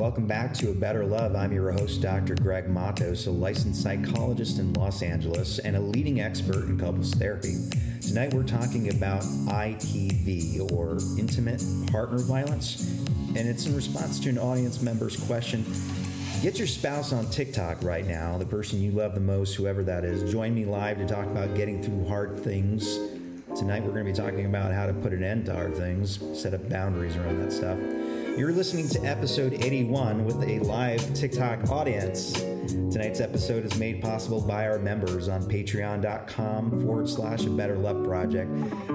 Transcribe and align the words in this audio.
Welcome 0.00 0.28
back 0.28 0.54
to 0.54 0.70
A 0.70 0.74
Better 0.74 1.04
Love. 1.04 1.34
I'm 1.34 1.50
your 1.50 1.72
host, 1.72 2.00
Dr. 2.00 2.36
Greg 2.36 2.68
Matos, 2.68 3.26
a 3.26 3.32
licensed 3.32 3.82
psychologist 3.82 4.60
in 4.60 4.72
Los 4.74 5.02
Angeles 5.02 5.58
and 5.58 5.74
a 5.74 5.80
leading 5.80 6.20
expert 6.20 6.66
in 6.66 6.78
couples 6.78 7.12
therapy. 7.14 7.56
Tonight 8.00 8.32
we're 8.32 8.44
talking 8.44 8.90
about 8.90 9.22
IPV, 9.22 10.70
or 10.70 10.98
intimate 11.18 11.60
partner 11.90 12.18
violence, 12.18 12.88
and 13.34 13.38
it's 13.38 13.66
in 13.66 13.74
response 13.74 14.20
to 14.20 14.28
an 14.28 14.38
audience 14.38 14.80
member's 14.80 15.16
question. 15.16 15.64
Get 16.42 16.58
your 16.58 16.68
spouse 16.68 17.12
on 17.12 17.28
TikTok 17.30 17.82
right 17.82 18.06
now, 18.06 18.38
the 18.38 18.46
person 18.46 18.80
you 18.80 18.92
love 18.92 19.14
the 19.14 19.20
most, 19.20 19.56
whoever 19.56 19.82
that 19.82 20.04
is. 20.04 20.30
Join 20.30 20.54
me 20.54 20.64
live 20.64 20.98
to 20.98 21.06
talk 21.06 21.26
about 21.26 21.56
getting 21.56 21.82
through 21.82 22.06
hard 22.06 22.38
things. 22.38 22.98
Tonight 23.56 23.82
we're 23.82 23.90
going 23.90 24.06
to 24.06 24.12
be 24.12 24.16
talking 24.16 24.46
about 24.46 24.72
how 24.72 24.86
to 24.86 24.92
put 24.92 25.12
an 25.12 25.24
end 25.24 25.46
to 25.46 25.54
hard 25.54 25.74
things, 25.74 26.20
set 26.40 26.54
up 26.54 26.68
boundaries 26.68 27.16
around 27.16 27.42
that 27.42 27.52
stuff. 27.52 27.97
You're 28.38 28.52
listening 28.52 28.88
to 28.90 29.00
episode 29.00 29.52
81 29.52 30.24
with 30.24 30.40
a 30.44 30.60
live 30.60 31.12
TikTok 31.12 31.70
audience. 31.70 32.34
Tonight's 32.34 33.20
episode 33.20 33.64
is 33.64 33.76
made 33.80 34.00
possible 34.00 34.40
by 34.40 34.68
our 34.68 34.78
members 34.78 35.28
on 35.28 35.42
patreon.com 35.42 36.70
forward 36.70 37.08
slash 37.08 37.46
a 37.46 37.50
better 37.50 37.76
love 37.76 38.04
project. 38.04 38.48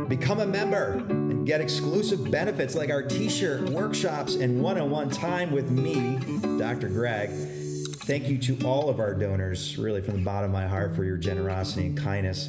Become 0.08 0.40
a 0.40 0.46
member 0.46 0.94
and 0.94 1.46
get 1.46 1.60
exclusive 1.60 2.32
benefits 2.32 2.74
like 2.74 2.90
our 2.90 3.04
t 3.04 3.28
shirt, 3.28 3.70
workshops, 3.70 4.36
and 4.36 4.62
one 4.62 4.80
on 4.80 4.90
one 4.90 5.10
time 5.10 5.52
with 5.52 5.70
me, 5.70 6.20
Dr. 6.58 6.88
Greg. 6.88 7.30
Thank 7.30 8.30
you 8.30 8.38
to 8.38 8.66
all 8.66 8.88
of 8.88 9.02
our 9.02 9.14
donors, 9.14 9.78
really 9.78 10.02
from 10.02 10.14
the 10.16 10.23
bottom 10.23 10.52
of 10.52 10.54
my 10.54 10.68
heart, 10.68 10.96
for 10.96 11.04
your 11.04 11.18
generosity 11.18 11.88
and 11.88 11.98
kindness. 11.98 12.48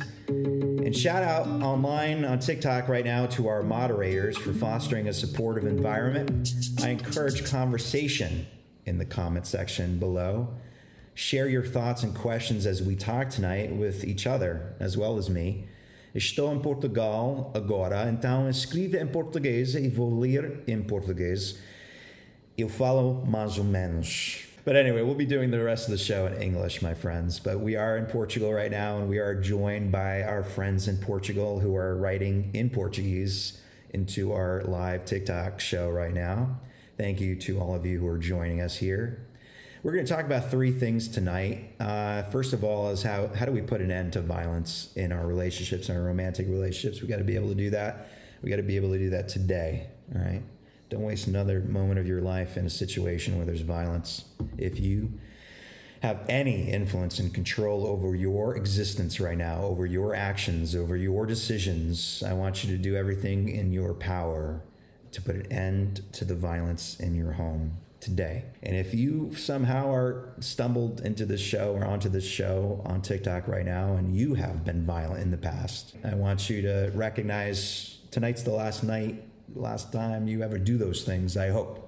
And 0.85 0.95
shout 0.95 1.23
out 1.23 1.47
online 1.63 2.27
on 2.27 2.41
TikTok 2.41 2.89
right 2.89 3.07
now 3.07 3.25
to 3.29 3.49
our 3.49 3.63
moderators 3.63 4.37
for 4.37 4.53
fostering 4.53 5.09
a 5.09 5.15
supportive 5.15 5.65
environment. 5.65 6.53
I 6.83 6.91
encourage 6.91 7.43
conversation 7.51 8.47
in 8.85 8.99
the 8.99 9.07
comment 9.07 9.47
section 9.47 9.99
below. 9.99 10.55
Share 11.15 11.49
your 11.49 11.65
thoughts 11.65 12.03
and 12.03 12.15
questions 12.15 12.67
as 12.67 12.83
we 12.83 12.97
talk 12.97 13.31
tonight 13.31 13.75
with 13.75 14.05
each 14.05 14.27
other, 14.27 14.75
as 14.79 14.95
well 14.99 15.17
as 15.17 15.31
me. 15.31 15.69
Estou 16.15 16.53
em 16.53 16.61
Portugal 16.61 17.51
agora, 17.55 18.07
então 18.07 18.47
escreva 18.47 18.99
em 18.99 19.07
português 19.07 19.75
e 19.75 19.89
vou 19.89 20.19
ler 20.19 20.65
em 20.67 20.83
português. 20.83 21.59
Eu 22.59 22.69
falo 22.69 23.25
mais 23.25 23.57
ou 23.57 23.65
menos. 23.65 24.54
But 24.65 24.77
anyway, 24.77 25.03
we'll 25.03 25.15
be 25.15 25.27
doing 25.27 25.51
the 25.51 25.63
rest 25.63 25.89
of 25.89 25.91
the 25.91 25.99
show 25.99 26.25
in 26.25 26.41
English, 26.41 26.81
my 26.81 26.95
friends. 26.95 27.39
But 27.39 27.61
we 27.61 27.77
are 27.77 27.99
in 27.99 28.07
Portugal 28.07 28.51
right 28.51 28.71
now, 28.71 28.97
and 28.97 29.11
we 29.11 29.19
are 29.19 29.35
joined 29.35 29.93
by 29.93 30.23
our 30.23 30.43
friends 30.43 30.89
in 30.89 30.97
Portugal 30.97 31.61
who 31.61 31.77
are 31.77 31.95
writing 31.97 32.51
in 32.55 32.71
Portuguese 32.71 33.61
into 33.91 34.33
our 34.33 34.63
live 34.65 35.05
TikTok 35.05 35.61
show 35.61 35.91
right 35.91 36.15
now. 36.15 36.61
Thank 36.97 37.21
you 37.21 37.37
to 37.37 37.61
all 37.61 37.75
of 37.75 37.85
you 37.85 37.99
who 37.99 38.07
are 38.07 38.17
joining 38.17 38.63
us 38.63 38.79
here. 38.79 39.27
We're 39.83 39.93
going 39.93 40.07
to 40.07 40.11
talk 40.11 40.25
about 40.25 40.51
three 40.51 40.73
things 40.73 41.09
tonight. 41.09 41.75
Uh, 41.79 42.23
first 42.23 42.55
of 42.55 42.65
all, 42.65 42.89
is 42.89 43.03
how 43.03 43.29
how 43.35 43.45
do 43.45 43.53
we 43.53 43.61
put 43.61 43.83
an 43.83 43.91
end 43.91 44.15
to 44.15 44.23
violence 44.23 44.89
in 44.97 45.13
our 45.13 45.27
relationships, 45.27 45.91
our 45.91 46.01
romantic 46.01 46.49
relationships? 46.49 47.03
We 47.03 47.09
got 47.09 47.19
to 47.19 47.25
be 47.25 47.35
able 47.35 47.49
to 47.49 47.55
do 47.55 47.69
that. 47.71 48.09
We 48.41 48.49
got 48.49 48.57
to 48.57 48.63
be 48.63 48.77
able 48.77 48.93
to 48.93 48.99
do 48.99 49.11
that 49.11 49.29
today. 49.29 49.89
All 50.15 50.23
right. 50.23 50.43
Don't 50.89 51.03
waste 51.03 51.27
another 51.27 51.61
moment 51.61 51.99
of 51.99 52.07
your 52.07 52.21
life 52.21 52.57
in 52.57 52.67
a 52.67 52.71
situation 52.71 53.37
where 53.37 53.45
there's 53.45 53.63
violence. 53.63 54.25
If 54.59 54.81
you 54.81 55.13
have 56.03 56.21
any 56.29 56.71
influence 56.71 57.19
and 57.19 57.33
control 57.33 57.87
over 57.87 58.15
your 58.15 58.57
existence 58.57 59.21
right 59.21 59.39
now, 59.39 59.63
over 59.63 59.87
your 59.87 60.15
actions, 60.15 60.77
over 60.77 60.97
your 60.97 61.25
decisions, 61.25 62.23
I 62.27 62.35
want 62.35 62.63
you 62.63 62.77
to 62.77 62.83
do 62.83 62.95
everything 62.95 63.49
in 63.49 63.73
your 63.73 63.95
power 63.95 64.61
to 65.13 65.23
put 65.23 65.37
an 65.37 65.51
end 65.51 66.03
to 66.13 66.25
the 66.25 66.35
violence 66.35 67.01
in 67.01 67.15
your 67.15 67.33
home 67.33 67.79
today. 68.01 68.45
And 68.63 68.77
if 68.77 68.93
you 68.93 69.35
somehow 69.35 69.91
are 69.91 70.35
stumbled 70.41 71.01
into 71.01 71.25
this 71.25 71.41
show 71.41 71.73
or 71.75 71.87
onto 71.87 72.11
this 72.11 72.27
show 72.27 72.83
on 72.85 73.01
TikTok 73.01 73.49
right 73.49 73.65
now 73.65 73.95
and 73.95 74.15
you 74.15 74.35
have 74.35 74.63
been 74.63 74.85
violent 74.85 75.23
in 75.23 75.31
the 75.31 75.39
past, 75.39 75.97
I 76.05 76.15
want 76.15 76.51
you 76.51 76.61
to 76.63 76.93
recognize 76.95 77.99
tonight's 78.11 78.43
the 78.43 78.53
last 78.53 78.85
night 78.85 79.25
last 79.55 79.93
time 79.93 80.29
you 80.29 80.43
ever 80.43 80.59
do 80.59 80.77
those 80.77 81.05
things, 81.05 81.37
I 81.37 81.49
hope. 81.49 81.84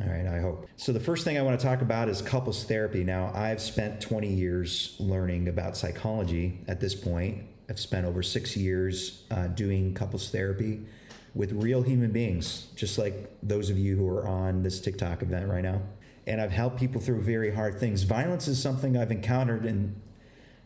All 0.00 0.08
right, 0.08 0.26
I 0.26 0.40
hope. 0.40 0.66
So, 0.76 0.92
the 0.92 1.00
first 1.00 1.24
thing 1.24 1.38
I 1.38 1.42
want 1.42 1.58
to 1.58 1.64
talk 1.64 1.80
about 1.80 2.08
is 2.08 2.20
couples 2.20 2.64
therapy. 2.64 3.04
Now, 3.04 3.30
I've 3.34 3.60
spent 3.60 4.00
20 4.00 4.28
years 4.28 4.96
learning 4.98 5.48
about 5.48 5.76
psychology 5.76 6.60
at 6.66 6.80
this 6.80 6.94
point. 6.94 7.44
I've 7.68 7.78
spent 7.78 8.04
over 8.04 8.22
six 8.22 8.56
years 8.56 9.22
uh, 9.30 9.46
doing 9.48 9.94
couples 9.94 10.30
therapy 10.30 10.80
with 11.34 11.52
real 11.52 11.82
human 11.82 12.10
beings, 12.10 12.66
just 12.74 12.98
like 12.98 13.30
those 13.42 13.70
of 13.70 13.78
you 13.78 13.96
who 13.96 14.08
are 14.08 14.26
on 14.26 14.62
this 14.62 14.80
TikTok 14.80 15.22
event 15.22 15.48
right 15.48 15.62
now. 15.62 15.80
And 16.26 16.40
I've 16.40 16.52
helped 16.52 16.78
people 16.78 17.00
through 17.00 17.22
very 17.22 17.54
hard 17.54 17.78
things. 17.78 18.02
Violence 18.02 18.48
is 18.48 18.60
something 18.60 18.96
I've 18.96 19.10
encountered 19.10 19.64
in 19.64 19.94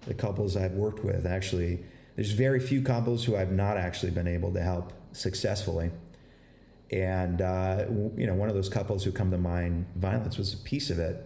the 0.07 0.15
couples 0.15 0.57
I've 0.57 0.73
worked 0.73 1.05
with. 1.05 1.27
Actually, 1.27 1.85
there's 2.17 2.33
very 2.33 2.61
few 2.61 2.81
couples 2.81 3.25
who 3.25 3.37
I've 3.37 3.53
not 3.53 3.77
actually 3.77 4.13
been 4.13 4.29
able 4.29 4.53
to 4.55 4.61
help 4.61 4.93
successfully 5.13 5.91
and 6.91 7.43
uh, 7.43 7.85
you 8.17 8.27
know 8.27 8.35
one 8.35 8.49
of 8.49 8.55
those 8.55 8.69
couples 8.69 9.05
who 9.05 9.13
come 9.13 9.31
to 9.31 9.39
mind 9.39 9.87
violence 9.97 10.39
was 10.39 10.55
a 10.55 10.59
piece 10.59 10.91
of 10.91 10.99
it. 10.99 11.25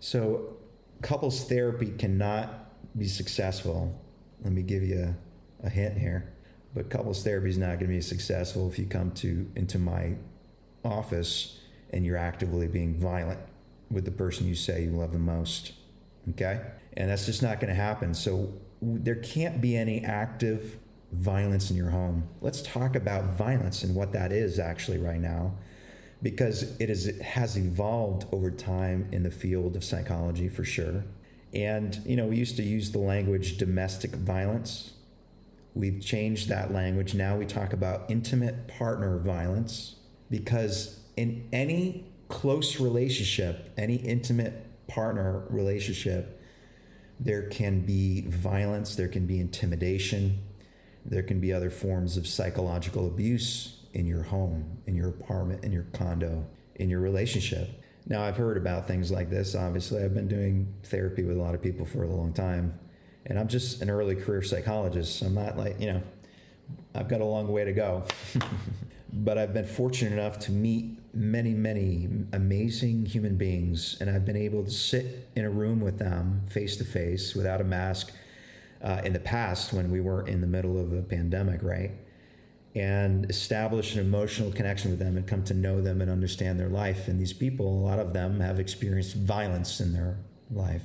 So 0.00 0.56
couples 1.02 1.44
therapy 1.44 1.90
cannot 1.90 2.70
be 2.96 3.06
successful. 3.06 4.00
Let 4.42 4.52
me 4.52 4.62
give 4.62 4.82
you 4.82 5.14
a, 5.62 5.66
a 5.66 5.70
hint 5.70 5.98
here. 5.98 6.32
But 6.74 6.90
couples 6.90 7.24
therapy 7.24 7.48
is 7.48 7.58
not 7.58 7.78
going 7.78 7.90
to 7.90 7.96
be 7.96 8.00
successful 8.00 8.68
if 8.68 8.78
you 8.78 8.86
come 8.86 9.10
to 9.12 9.50
into 9.56 9.78
my 9.78 10.14
office 10.84 11.58
and 11.90 12.04
you're 12.04 12.18
actively 12.18 12.68
being 12.68 12.94
violent 12.94 13.40
with 13.90 14.04
the 14.04 14.10
person 14.10 14.46
you 14.46 14.54
say 14.54 14.84
you 14.84 14.90
love 14.90 15.12
the 15.12 15.18
most 15.18 15.72
okay? 16.30 16.60
And 16.96 17.10
that's 17.10 17.26
just 17.26 17.42
not 17.42 17.60
going 17.60 17.68
to 17.68 17.80
happen. 17.80 18.14
So 18.14 18.52
there 18.82 19.16
can't 19.16 19.60
be 19.60 19.76
any 19.76 20.04
active 20.04 20.78
violence 21.12 21.70
in 21.70 21.76
your 21.76 21.90
home. 21.90 22.28
Let's 22.40 22.62
talk 22.62 22.94
about 22.94 23.36
violence 23.36 23.82
and 23.82 23.94
what 23.94 24.12
that 24.12 24.32
is 24.32 24.58
actually 24.58 24.98
right 24.98 25.20
now, 25.20 25.54
because 26.22 26.78
it, 26.78 26.90
is, 26.90 27.06
it 27.06 27.22
has 27.22 27.56
evolved 27.56 28.26
over 28.32 28.50
time 28.50 29.08
in 29.12 29.22
the 29.22 29.30
field 29.30 29.76
of 29.76 29.84
psychology 29.84 30.48
for 30.48 30.64
sure. 30.64 31.04
And, 31.54 31.98
you 32.04 32.16
know, 32.16 32.26
we 32.26 32.36
used 32.36 32.56
to 32.56 32.62
use 32.62 32.92
the 32.92 32.98
language 32.98 33.56
domestic 33.56 34.10
violence. 34.14 34.92
We've 35.74 36.00
changed 36.00 36.48
that 36.48 36.72
language. 36.72 37.14
Now 37.14 37.36
we 37.36 37.46
talk 37.46 37.72
about 37.72 38.10
intimate 38.10 38.68
partner 38.68 39.18
violence 39.18 39.96
because 40.30 41.00
in 41.16 41.48
any 41.52 42.04
close 42.28 42.78
relationship, 42.78 43.72
any 43.78 43.96
intimate 43.96 44.66
partner 44.88 45.44
relationship, 45.48 46.40
there 47.18 47.48
can 47.48 47.80
be 47.80 48.22
violence, 48.28 48.94
there 48.94 49.08
can 49.08 49.26
be 49.26 49.40
intimidation, 49.40 50.38
there 51.08 51.22
can 51.22 51.40
be 51.40 51.52
other 51.52 51.70
forms 51.70 52.16
of 52.16 52.26
psychological 52.26 53.06
abuse 53.06 53.78
in 53.94 54.06
your 54.06 54.22
home, 54.22 54.78
in 54.86 54.94
your 54.94 55.08
apartment, 55.08 55.64
in 55.64 55.72
your 55.72 55.86
condo, 55.94 56.46
in 56.76 56.90
your 56.90 57.00
relationship. 57.00 57.82
Now, 58.06 58.22
I've 58.22 58.36
heard 58.36 58.56
about 58.56 58.86
things 58.86 59.10
like 59.10 59.30
this. 59.30 59.54
Obviously, 59.54 60.04
I've 60.04 60.14
been 60.14 60.28
doing 60.28 60.72
therapy 60.84 61.24
with 61.24 61.36
a 61.36 61.40
lot 61.40 61.54
of 61.54 61.62
people 61.62 61.84
for 61.86 62.04
a 62.04 62.06
long 62.08 62.32
time, 62.32 62.78
and 63.26 63.38
I'm 63.38 63.48
just 63.48 63.82
an 63.82 63.90
early 63.90 64.16
career 64.16 64.42
psychologist. 64.42 65.22
I'm 65.22 65.34
not 65.34 65.58
like, 65.58 65.80
you 65.80 65.92
know, 65.92 66.02
I've 66.94 67.08
got 67.08 67.20
a 67.20 67.24
long 67.24 67.48
way 67.48 67.64
to 67.64 67.72
go. 67.72 68.04
but 69.12 69.38
I've 69.38 69.54
been 69.54 69.66
fortunate 69.66 70.12
enough 70.12 70.38
to 70.40 70.52
meet 70.52 70.98
many, 71.14 71.54
many 71.54 72.08
amazing 72.32 73.06
human 73.06 73.36
beings, 73.36 73.96
and 74.00 74.10
I've 74.10 74.24
been 74.24 74.36
able 74.36 74.64
to 74.64 74.70
sit 74.70 75.28
in 75.34 75.44
a 75.44 75.50
room 75.50 75.80
with 75.80 75.98
them 75.98 76.42
face 76.50 76.76
to 76.76 76.84
face 76.84 77.34
without 77.34 77.60
a 77.60 77.64
mask 77.64 78.12
uh, 78.82 79.00
in 79.04 79.12
the 79.12 79.20
past 79.20 79.72
when 79.72 79.90
we 79.90 80.00
were 80.00 80.26
in 80.26 80.40
the 80.40 80.46
middle 80.46 80.78
of 80.78 80.92
a 80.92 81.02
pandemic, 81.02 81.62
right? 81.62 81.92
And 82.74 83.28
establish 83.30 83.94
an 83.94 84.00
emotional 84.00 84.52
connection 84.52 84.90
with 84.90 85.00
them 85.00 85.16
and 85.16 85.26
come 85.26 85.42
to 85.44 85.54
know 85.54 85.80
them 85.80 86.00
and 86.00 86.10
understand 86.10 86.60
their 86.60 86.68
life. 86.68 87.08
And 87.08 87.20
these 87.20 87.32
people, 87.32 87.66
a 87.66 87.82
lot 87.84 87.98
of 87.98 88.12
them 88.12 88.40
have 88.40 88.60
experienced 88.60 89.16
violence 89.16 89.80
in 89.80 89.92
their 89.92 90.18
life. 90.50 90.82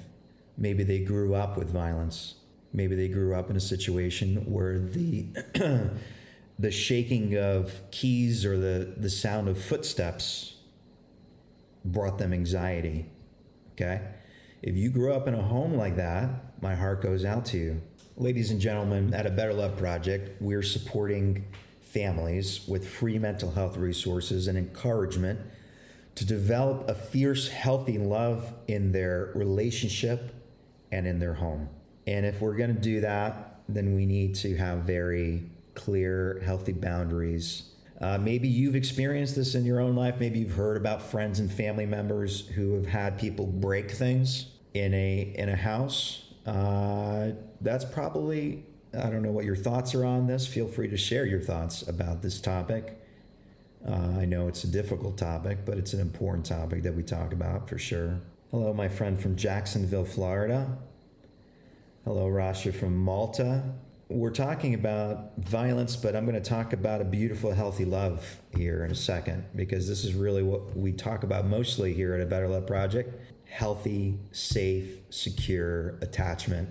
Maybe 0.57 0.83
they 0.83 0.99
grew 0.99 1.35
up 1.35 1.57
with 1.57 1.69
violence. 1.69 2.35
Maybe 2.71 2.95
they 2.95 3.07
grew 3.07 3.35
up 3.35 3.49
in 3.49 3.55
a 3.55 3.61
situation 3.61 4.51
where 4.51 4.79
the 4.79 5.27
the 6.59 6.71
shaking 6.71 7.37
of 7.37 7.81
keys 7.91 8.45
or 8.45 8.57
the, 8.57 8.93
the 8.97 9.09
sound 9.09 9.49
of 9.49 9.61
footsteps 9.61 10.55
brought 11.83 12.17
them 12.17 12.33
anxiety. 12.33 13.09
Okay? 13.73 14.01
If 14.63 14.77
you 14.77 14.91
grew 14.91 15.11
up 15.11 15.27
in 15.27 15.33
a 15.33 15.41
home 15.41 15.73
like 15.73 15.97
that, 15.97 16.29
my 16.61 16.73
heart 16.73 17.01
goes 17.01 17.25
out 17.25 17.43
to 17.47 17.57
you. 17.57 17.81
Ladies 18.15 18.49
and 18.49 18.61
gentlemen, 18.61 19.13
at 19.13 19.25
a 19.25 19.29
Better 19.29 19.51
Love 19.51 19.75
Project, 19.75 20.41
we're 20.41 20.63
supporting 20.63 21.43
families 21.81 22.65
with 22.65 22.87
free 22.87 23.19
mental 23.19 23.51
health 23.51 23.75
resources 23.75 24.47
and 24.47 24.57
encouragement 24.57 25.37
to 26.15 26.25
develop 26.25 26.89
a 26.89 26.95
fierce, 26.95 27.49
healthy 27.49 27.97
love 27.97 28.53
in 28.69 28.93
their 28.93 29.33
relationship 29.35 30.33
and 30.93 31.05
in 31.05 31.19
their 31.19 31.33
home. 31.33 31.67
And 32.07 32.25
if 32.25 32.39
we're 32.39 32.55
going 32.55 32.73
to 32.73 32.81
do 32.81 33.01
that, 33.01 33.59
then 33.67 33.93
we 33.93 34.05
need 34.05 34.33
to 34.35 34.55
have 34.55 34.83
very 34.83 35.43
clear, 35.75 36.41
healthy 36.45 36.71
boundaries 36.71 37.69
Uh, 38.01 38.17
maybe 38.17 38.49
you've 38.49 38.75
experienced 38.75 39.35
this 39.35 39.55
in 39.55 39.63
your 39.63 39.79
own 39.79 39.95
life. 39.95 40.15
Maybe 40.19 40.39
you've 40.39 40.55
heard 40.55 40.75
about 40.75 41.01
friends 41.01 41.39
and 41.39 41.49
family 41.49 41.85
members 41.85 42.47
who 42.47 42.73
have 42.73 42.85
had 42.85 43.17
people 43.17 43.45
break 43.45 43.91
things 43.91 44.47
in 44.73 44.93
a 44.93 45.33
in 45.35 45.49
a 45.49 45.55
house. 45.55 46.25
Uh, 46.45 47.31
that's 47.61 47.85
probably 47.85 48.65
I 48.97 49.09
don't 49.09 49.21
know 49.21 49.31
what 49.31 49.45
your 49.45 49.55
thoughts 49.55 49.95
are 49.95 50.05
on 50.05 50.27
this. 50.27 50.45
Feel 50.45 50.67
free 50.67 50.87
to 50.89 50.97
share 50.97 51.25
your 51.25 51.41
thoughts 51.41 51.87
about 51.87 52.21
this 52.21 52.39
topic. 52.39 52.99
Uh, 53.87 54.19
I 54.19 54.25
know 54.25 54.47
it's 54.47 54.63
a 54.63 54.67
difficult 54.67 55.17
topic, 55.17 55.59
but 55.65 55.77
it's 55.77 55.93
an 55.93 55.99
important 55.99 56.45
topic 56.45 56.83
that 56.83 56.95
we 56.95 57.03
talk 57.03 57.33
about 57.33 57.67
for 57.67 57.77
sure. 57.77 58.19
Hello, 58.51 58.73
my 58.73 58.87
friend 58.87 59.19
from 59.19 59.35
Jacksonville, 59.35 60.05
Florida. 60.05 60.77
Hello, 62.05 62.27
Rasha 62.27 62.73
from 62.73 62.95
Malta. 62.97 63.63
We're 64.09 64.29
talking 64.29 64.73
about 64.73 65.37
violence, 65.37 65.95
but 65.95 66.15
I'm 66.15 66.25
going 66.25 66.41
to 66.41 66.49
talk 66.49 66.71
about 66.71 67.01
a 67.01 67.03
beautiful, 67.03 67.51
healthy 67.51 67.83
love 67.83 68.37
here 68.55 68.85
in 68.85 68.91
a 68.91 68.95
second 68.95 69.45
because 69.55 69.87
this 69.87 70.05
is 70.05 70.13
really 70.13 70.43
what 70.43 70.77
we 70.77 70.91
talk 70.91 71.23
about 71.23 71.45
mostly 71.45 71.93
here 71.93 72.13
at 72.13 72.21
a 72.21 72.25
Better 72.25 72.47
Love 72.47 72.67
Project 72.67 73.19
healthy, 73.53 74.17
safe, 74.31 74.97
secure 75.11 75.89
attachment 76.01 76.67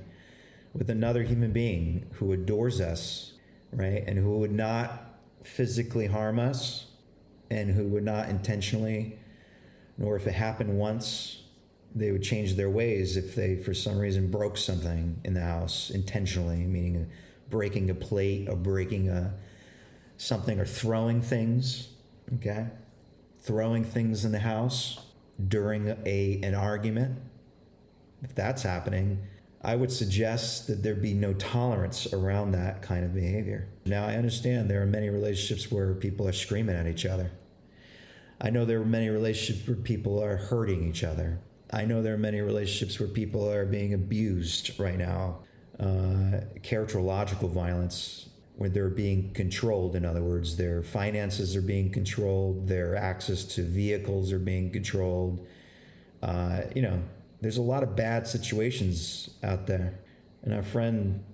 with 0.73 0.91
another 0.91 1.23
human 1.23 1.53
being 1.53 2.05
who 2.15 2.33
adores 2.33 2.81
us, 2.81 3.35
right? 3.71 4.03
And 4.05 4.19
who 4.19 4.39
would 4.39 4.51
not 4.51 4.91
physically 5.45 6.09
harm 6.09 6.41
us 6.41 6.87
and 7.49 7.71
who 7.71 7.87
would 7.87 8.03
not 8.03 8.29
intentionally, 8.29 9.17
nor 9.97 10.17
if 10.17 10.27
it 10.27 10.35
happened 10.35 10.77
once, 10.77 11.43
they 11.95 12.11
would 12.11 12.25
change 12.25 12.57
their 12.57 12.71
ways 12.71 13.17
if 13.17 13.37
they, 13.37 13.55
for 13.55 13.73
some 13.73 13.97
reason, 13.97 14.29
broke 14.29 14.57
something 14.57 15.21
in 15.23 15.35
the 15.35 15.41
house 15.41 15.89
intentionally, 15.89 16.65
meaning 16.65 17.09
breaking 17.49 17.91
a 17.91 17.95
plate 17.95 18.49
or 18.49 18.57
breaking 18.57 19.09
a 19.09 19.33
something 20.17 20.59
or 20.59 20.67
throwing 20.67 21.23
things. 21.23 21.91
Okay, 22.35 22.67
throwing 23.41 23.85
things 23.85 24.25
in 24.25 24.33
the 24.33 24.41
house 24.41 24.99
during 25.49 25.97
a 26.07 26.41
an 26.43 26.55
argument. 26.55 27.19
If 28.23 28.35
that's 28.35 28.63
happening, 28.63 29.27
I 29.65 29.77
would 29.77 29.93
suggest 29.93 30.67
that 30.67 30.83
there 30.83 30.95
be 30.95 31.15
no 31.15 31.35
tolerance 31.35 32.13
around 32.13 32.53
that 32.53 32.83
kind 32.83 33.05
of 33.05 33.15
behavior. 33.15 33.69
Now, 33.85 34.07
I 34.07 34.15
understand 34.15 34.69
there 34.69 34.83
are 34.83 34.87
many 34.87 35.09
relationships 35.09 35.71
where 35.71 35.95
people 35.95 36.27
are 36.27 36.33
screaming 36.33 36.77
at 36.77 36.87
each 36.87 37.07
other. 37.07 37.31
I 38.41 38.51
know 38.51 38.65
there 38.65 38.81
are 38.81 38.85
many 38.85 39.09
relationships 39.09 39.69
where 39.69 39.77
people 39.77 40.23
are 40.23 40.37
hurting 40.37 40.89
each 40.89 41.05
other. 41.05 41.39
I 41.73 41.85
know 41.85 42.03
there 42.03 42.15
are 42.15 42.19
many 42.19 42.41
relationships 42.41 42.99
where 42.99 43.09
people 43.09 43.49
are 43.49 43.65
being 43.65 43.95
abused 43.95 44.79
right 44.81 44.99
now. 44.99 45.39
Uh, 45.79 46.43
characterological 46.61 47.51
violence, 47.51 48.29
where 48.63 48.71
they're 48.71 48.89
being 48.89 49.33
controlled. 49.33 49.97
In 49.97 50.05
other 50.05 50.23
words, 50.23 50.57
their 50.57 50.85
finances 50.85 51.57
are 51.57 51.61
being 51.61 51.91
controlled, 51.91 52.69
their 52.69 52.95
access 52.95 53.43
to 53.57 53.65
vehicles 53.65 54.31
are 54.31 54.39
being 54.39 54.71
controlled. 54.71 55.45
Uh, 56.23 56.61
you 56.73 56.81
know, 56.81 57.03
there's 57.41 57.57
a 57.57 57.63
lot 57.63 57.83
of 57.83 57.97
bad 57.97 58.29
situations 58.29 59.31
out 59.43 59.67
there. 59.67 59.99
And 60.43 60.55
our 60.55 60.63
friend 60.63 61.25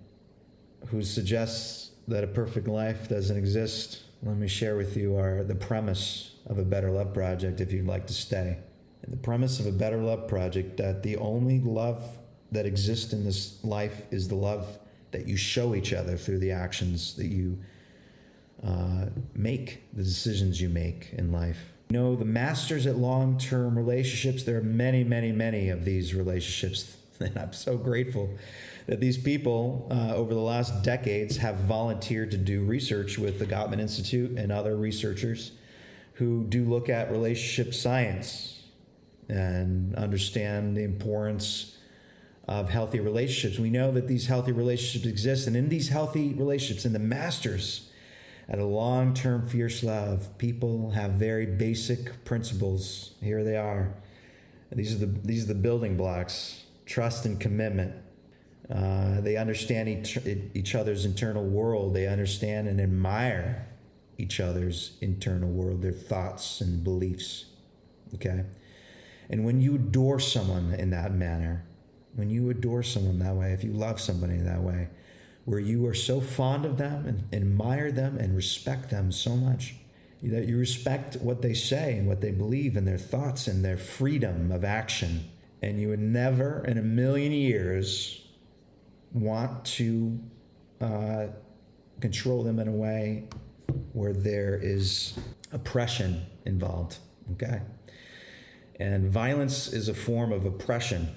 who 0.86 1.02
suggests 1.02 1.90
that 2.08 2.24
a 2.24 2.26
perfect 2.26 2.66
life 2.66 3.10
doesn't 3.10 3.36
exist, 3.36 4.04
let 4.22 4.38
me 4.38 4.48
share 4.48 4.76
with 4.76 4.96
you 4.96 5.16
our 5.16 5.44
the 5.44 5.54
premise 5.54 6.36
of 6.46 6.56
a 6.56 6.64
better 6.64 6.90
love 6.90 7.12
project 7.12 7.60
if 7.60 7.72
you'd 7.72 7.86
like 7.86 8.06
to 8.06 8.14
stay. 8.14 8.56
The 9.06 9.18
premise 9.18 9.60
of 9.60 9.66
a 9.66 9.72
better 9.72 9.98
love 9.98 10.28
project 10.28 10.78
that 10.78 11.02
the 11.02 11.18
only 11.18 11.60
love 11.60 12.02
that 12.52 12.64
exists 12.64 13.12
in 13.12 13.22
this 13.22 13.62
life 13.62 14.06
is 14.10 14.28
the 14.28 14.34
love 14.34 14.78
that 15.10 15.26
you 15.26 15.36
show 15.36 15.74
each 15.74 15.92
other 15.92 16.16
through 16.16 16.38
the 16.38 16.50
actions 16.50 17.14
that 17.16 17.26
you 17.26 17.58
uh, 18.64 19.06
make, 19.34 19.84
the 19.92 20.02
decisions 20.02 20.60
you 20.60 20.68
make 20.68 21.10
in 21.12 21.32
life. 21.32 21.72
You 21.90 21.98
know, 21.98 22.16
the 22.16 22.24
masters 22.24 22.86
at 22.86 22.96
long 22.96 23.38
term 23.38 23.76
relationships, 23.76 24.42
there 24.42 24.58
are 24.58 24.62
many, 24.62 25.04
many, 25.04 25.32
many 25.32 25.68
of 25.70 25.84
these 25.84 26.14
relationships. 26.14 26.96
And 27.20 27.36
I'm 27.36 27.52
so 27.52 27.76
grateful 27.76 28.30
that 28.86 29.00
these 29.00 29.18
people 29.18 29.88
uh, 29.90 30.14
over 30.14 30.32
the 30.32 30.40
last 30.40 30.84
decades 30.84 31.38
have 31.38 31.56
volunteered 31.56 32.30
to 32.30 32.36
do 32.36 32.62
research 32.62 33.18
with 33.18 33.40
the 33.40 33.44
Gottman 33.44 33.80
Institute 33.80 34.38
and 34.38 34.52
other 34.52 34.76
researchers 34.76 35.50
who 36.12 36.44
do 36.44 36.64
look 36.64 36.88
at 36.88 37.10
relationship 37.10 37.74
science 37.74 38.62
and 39.28 39.96
understand 39.96 40.76
the 40.76 40.84
importance 40.84 41.76
of 42.48 42.70
healthy 42.70 42.98
relationships. 42.98 43.58
We 43.58 43.68
know 43.68 43.92
that 43.92 44.08
these 44.08 44.26
healthy 44.26 44.52
relationships 44.52 45.06
exist, 45.06 45.46
and 45.46 45.54
in 45.56 45.68
these 45.68 45.90
healthy 45.90 46.32
relationships, 46.32 46.86
in 46.86 46.94
the 46.94 46.98
masters 46.98 47.90
at 48.48 48.58
a 48.58 48.64
long 48.64 49.12
term 49.12 49.46
fierce 49.46 49.82
love, 49.82 50.36
people 50.38 50.92
have 50.92 51.12
very 51.12 51.44
basic 51.44 52.24
principles. 52.24 53.12
Here 53.20 53.44
they 53.44 53.56
are. 53.56 53.94
These 54.72 54.94
are 54.94 55.06
the 55.06 55.20
these 55.24 55.44
are 55.44 55.48
the 55.48 55.60
building 55.60 55.96
blocks: 55.96 56.64
trust 56.86 57.26
and 57.26 57.38
commitment. 57.38 57.94
Uh, 58.70 59.20
they 59.22 59.36
understand 59.36 59.88
each, 59.88 60.18
each 60.52 60.74
other's 60.74 61.06
internal 61.06 61.44
world. 61.44 61.94
They 61.94 62.06
understand 62.06 62.68
and 62.68 62.80
admire 62.80 63.66
each 64.18 64.40
other's 64.40 64.98
internal 65.00 65.48
world, 65.48 65.80
their 65.80 65.92
thoughts 65.92 66.60
and 66.60 66.84
beliefs. 66.84 67.46
Okay? 68.14 68.44
And 69.30 69.44
when 69.44 69.60
you 69.62 69.76
adore 69.76 70.20
someone 70.20 70.74
in 70.74 70.90
that 70.90 71.14
manner, 71.14 71.64
when 72.14 72.30
you 72.30 72.50
adore 72.50 72.82
someone 72.82 73.18
that 73.20 73.34
way, 73.34 73.52
if 73.52 73.62
you 73.62 73.72
love 73.72 74.00
somebody 74.00 74.38
that 74.38 74.62
way, 74.62 74.88
where 75.44 75.60
you 75.60 75.86
are 75.86 75.94
so 75.94 76.20
fond 76.20 76.64
of 76.64 76.76
them 76.76 77.06
and 77.06 77.24
admire 77.32 77.90
them 77.90 78.18
and 78.18 78.36
respect 78.36 78.90
them 78.90 79.10
so 79.10 79.36
much 79.36 79.74
that 80.22 80.46
you 80.46 80.58
respect 80.58 81.16
what 81.16 81.42
they 81.42 81.54
say 81.54 81.96
and 81.96 82.08
what 82.08 82.20
they 82.20 82.32
believe 82.32 82.76
and 82.76 82.86
their 82.86 82.98
thoughts 82.98 83.46
and 83.46 83.64
their 83.64 83.76
freedom 83.76 84.50
of 84.50 84.64
action, 84.64 85.28
and 85.62 85.80
you 85.80 85.88
would 85.88 86.00
never 86.00 86.64
in 86.66 86.76
a 86.76 86.82
million 86.82 87.32
years 87.32 88.26
want 89.12 89.64
to 89.64 90.18
uh, 90.80 91.26
control 92.00 92.42
them 92.42 92.58
in 92.58 92.68
a 92.68 92.72
way 92.72 93.28
where 93.92 94.12
there 94.12 94.58
is 94.60 95.18
oppression 95.52 96.26
involved. 96.44 96.98
Okay? 97.32 97.62
And 98.80 99.10
violence 99.10 99.68
is 99.72 99.88
a 99.88 99.94
form 99.94 100.32
of 100.32 100.44
oppression. 100.44 101.08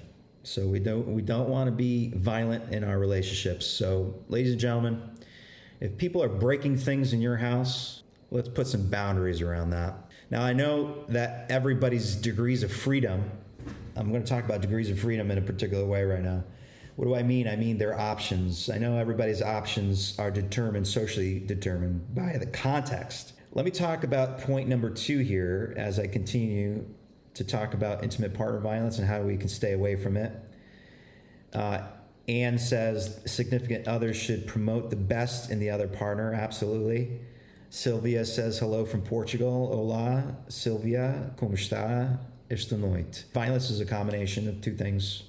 So 0.44 0.66
we 0.66 0.80
don't 0.80 1.06
we 1.14 1.22
don't 1.22 1.48
want 1.48 1.68
to 1.68 1.72
be 1.72 2.12
violent 2.16 2.72
in 2.72 2.82
our 2.84 2.98
relationships. 2.98 3.66
So, 3.66 4.14
ladies 4.28 4.52
and 4.52 4.60
gentlemen, 4.60 5.00
if 5.80 5.96
people 5.96 6.22
are 6.22 6.28
breaking 6.28 6.78
things 6.78 7.12
in 7.12 7.20
your 7.20 7.36
house, 7.36 8.02
let's 8.30 8.48
put 8.48 8.66
some 8.66 8.88
boundaries 8.88 9.40
around 9.40 9.70
that. 9.70 9.94
Now, 10.30 10.42
I 10.42 10.52
know 10.52 11.04
that 11.08 11.46
everybody's 11.50 12.16
degrees 12.16 12.62
of 12.62 12.72
freedom. 12.72 13.30
I'm 13.94 14.10
going 14.10 14.22
to 14.22 14.28
talk 14.28 14.44
about 14.44 14.62
degrees 14.62 14.90
of 14.90 14.98
freedom 14.98 15.30
in 15.30 15.38
a 15.38 15.42
particular 15.42 15.84
way 15.84 16.04
right 16.04 16.22
now. 16.22 16.42
What 16.96 17.06
do 17.06 17.14
I 17.14 17.22
mean? 17.22 17.46
I 17.46 17.56
mean 17.56 17.78
their 17.78 17.98
options. 17.98 18.68
I 18.68 18.78
know 18.78 18.96
everybody's 18.96 19.42
options 19.42 20.18
are 20.18 20.30
determined, 20.30 20.86
socially 20.86 21.38
determined 21.38 22.14
by 22.14 22.36
the 22.38 22.46
context. 22.46 23.34
Let 23.52 23.64
me 23.64 23.70
talk 23.70 24.04
about 24.04 24.40
point 24.40 24.68
number 24.68 24.90
two 24.90 25.18
here 25.18 25.74
as 25.76 25.98
I 25.98 26.06
continue 26.06 26.86
to 27.34 27.44
talk 27.44 27.74
about 27.74 28.02
intimate 28.02 28.34
partner 28.34 28.60
violence 28.60 28.98
and 28.98 29.06
how 29.06 29.22
we 29.22 29.36
can 29.36 29.48
stay 29.48 29.72
away 29.72 29.96
from 29.96 30.16
it. 30.16 30.32
Uh, 31.52 31.80
Anne 32.28 32.58
says 32.58 33.20
significant 33.26 33.88
others 33.88 34.16
should 34.16 34.46
promote 34.46 34.90
the 34.90 34.96
best 34.96 35.50
in 35.50 35.58
the 35.58 35.70
other 35.70 35.88
partner. 35.88 36.32
Absolutely. 36.32 37.20
Sylvia 37.70 38.24
says 38.24 38.58
hello 38.58 38.84
from 38.84 39.02
Portugal. 39.02 39.68
Hola, 39.74 40.36
Sylvia. 40.48 41.32
Como 41.36 41.54
está 41.54 42.18
esta 42.50 42.76
noite? 42.76 43.24
Violence 43.32 43.70
is 43.70 43.80
a 43.80 43.86
combination 43.86 44.46
of 44.48 44.60
two 44.60 44.76
things, 44.76 45.24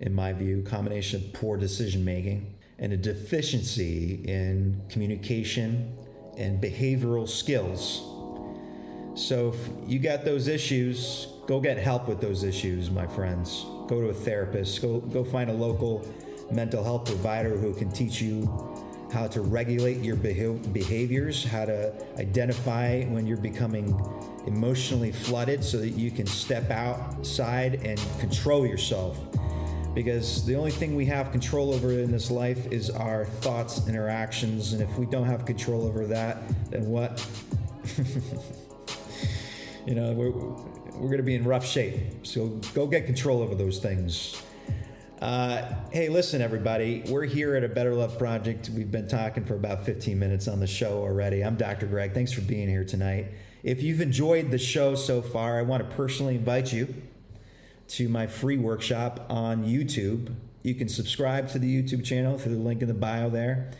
in 0.00 0.14
my 0.14 0.32
view 0.32 0.62
combination 0.62 1.24
of 1.24 1.32
poor 1.32 1.56
decision 1.56 2.04
making 2.04 2.54
and 2.78 2.92
a 2.92 2.96
deficiency 2.96 4.22
in 4.24 4.80
communication 4.88 5.96
and 6.36 6.62
behavioral 6.62 7.28
skills 7.28 8.02
so 9.14 9.48
if 9.48 9.90
you 9.90 9.98
got 9.98 10.24
those 10.24 10.48
issues, 10.48 11.28
go 11.46 11.60
get 11.60 11.78
help 11.78 12.08
with 12.08 12.20
those 12.20 12.42
issues, 12.42 12.90
my 12.90 13.06
friends. 13.06 13.64
Go 13.86 14.00
to 14.00 14.08
a 14.08 14.14
therapist. 14.14 14.82
Go 14.82 15.00
go 15.00 15.22
find 15.22 15.50
a 15.50 15.52
local 15.52 16.06
mental 16.50 16.82
health 16.82 17.06
provider 17.06 17.56
who 17.56 17.74
can 17.74 17.90
teach 17.90 18.20
you 18.20 18.46
how 19.12 19.28
to 19.28 19.42
regulate 19.42 19.98
your 19.98 20.16
behaviors, 20.16 21.44
how 21.44 21.64
to 21.64 21.94
identify 22.18 23.04
when 23.04 23.26
you're 23.26 23.36
becoming 23.36 23.94
emotionally 24.46 25.12
flooded 25.12 25.62
so 25.62 25.78
that 25.78 25.90
you 25.90 26.10
can 26.10 26.26
step 26.26 26.70
outside 26.70 27.74
and 27.84 28.00
control 28.18 28.66
yourself. 28.66 29.18
Because 29.94 30.44
the 30.44 30.56
only 30.56 30.72
thing 30.72 30.96
we 30.96 31.06
have 31.06 31.30
control 31.30 31.72
over 31.72 31.92
in 31.92 32.10
this 32.10 32.28
life 32.28 32.66
is 32.72 32.90
our 32.90 33.26
thoughts 33.26 33.86
and 33.86 33.96
our 33.96 34.08
actions. 34.08 34.72
And 34.72 34.82
if 34.82 34.98
we 34.98 35.06
don't 35.06 35.26
have 35.26 35.46
control 35.46 35.86
over 35.86 36.04
that, 36.06 36.42
then 36.70 36.86
what? 36.86 37.24
you 39.86 39.94
know, 39.94 40.12
we're, 40.12 40.30
we're 40.30 41.08
going 41.08 41.18
to 41.18 41.22
be 41.22 41.34
in 41.34 41.44
rough 41.44 41.66
shape. 41.66 42.26
So 42.26 42.48
go 42.72 42.86
get 42.86 43.06
control 43.06 43.42
over 43.42 43.54
those 43.54 43.78
things. 43.78 44.42
Uh, 45.20 45.74
hey, 45.90 46.08
listen, 46.08 46.42
everybody. 46.42 47.02
We're 47.08 47.24
here 47.24 47.54
at 47.54 47.64
a 47.64 47.68
Better 47.68 47.94
Love 47.94 48.18
Project. 48.18 48.70
We've 48.70 48.90
been 48.90 49.08
talking 49.08 49.44
for 49.44 49.54
about 49.54 49.84
15 49.84 50.18
minutes 50.18 50.48
on 50.48 50.60
the 50.60 50.66
show 50.66 50.98
already. 50.98 51.42
I'm 51.42 51.56
Dr. 51.56 51.86
Greg. 51.86 52.12
Thanks 52.12 52.32
for 52.32 52.40
being 52.40 52.68
here 52.68 52.84
tonight. 52.84 53.28
If 53.62 53.82
you've 53.82 54.00
enjoyed 54.00 54.50
the 54.50 54.58
show 54.58 54.94
so 54.94 55.22
far, 55.22 55.58
I 55.58 55.62
want 55.62 55.88
to 55.88 55.96
personally 55.96 56.36
invite 56.36 56.72
you 56.72 56.94
to 57.88 58.08
my 58.08 58.26
free 58.26 58.58
workshop 58.58 59.26
on 59.28 59.64
YouTube. 59.64 60.34
You 60.62 60.74
can 60.74 60.88
subscribe 60.88 61.48
to 61.50 61.58
the 61.58 61.82
YouTube 61.82 62.04
channel 62.04 62.38
through 62.38 62.56
the 62.56 62.62
link 62.62 62.82
in 62.82 62.88
the 62.88 62.94
bio 62.94 63.30
there. 63.30 63.70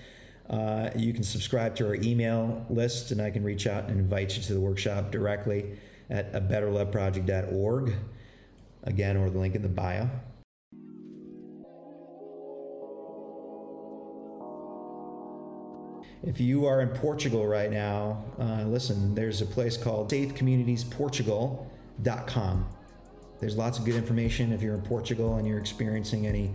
Uh, 0.49 0.91
you 0.95 1.13
can 1.15 1.23
subscribe 1.23 1.75
to 1.77 1.87
our 1.87 1.95
email 1.95 2.67
list, 2.69 3.11
and 3.11 3.21
I 3.21 3.31
can 3.31 3.43
reach 3.43 3.67
out 3.67 3.85
and 3.89 3.99
invite 3.99 4.37
you 4.37 4.43
to 4.43 4.55
the 4.55 4.61
workshop 4.61 5.11
directly 5.11 5.79
at 6.11 6.35
a. 6.35 6.41
Again, 8.87 9.17
or 9.17 9.31
the 9.31 9.39
link 9.39 9.55
in 9.55 9.63
the 9.63 9.69
bio. 9.69 10.11
If 16.27 16.41
you 16.41 16.65
are 16.67 16.81
in 16.81 16.89
Portugal 16.89 17.47
right 17.47 17.71
now, 17.71 18.25
uh, 18.39 18.63
listen, 18.63 19.15
there's 19.15 19.43
a 19.43 19.47
place 19.47 19.77
called 19.77 20.11
safecommunitiesportugal.com. 20.11 22.69
There's 23.41 23.59
lots 23.59 23.79
of 23.79 23.85
good 23.85 23.97
information 23.97 24.53
if 24.53 24.63
you're 24.63 24.75
in 24.75 24.83
Portugal 24.83 25.37
and 25.37 25.47
you're 25.47 25.59
experiencing 25.59 26.27
any 26.27 26.51